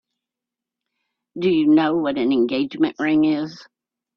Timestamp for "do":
1.37-1.47